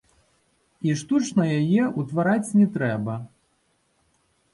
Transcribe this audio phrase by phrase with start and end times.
[0.89, 3.19] І штучна яе ўтвараць не трэба.